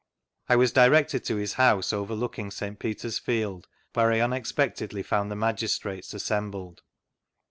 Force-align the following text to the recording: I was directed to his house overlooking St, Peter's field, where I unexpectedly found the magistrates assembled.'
I 0.49 0.55
was 0.55 0.71
directed 0.71 1.23
to 1.25 1.35
his 1.35 1.53
house 1.53 1.93
overlooking 1.93 2.49
St, 2.49 2.79
Peter's 2.79 3.19
field, 3.19 3.67
where 3.93 4.11
I 4.11 4.19
unexpectedly 4.19 5.03
found 5.03 5.29
the 5.29 5.35
magistrates 5.35 6.11
assembled.' 6.15 6.81